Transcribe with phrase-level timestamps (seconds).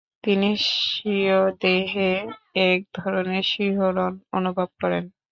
[0.23, 0.49] তিনি
[0.67, 2.11] স্বীয় দেহে
[2.65, 5.03] এক ধরনের শিহরণ অনুভব করেন।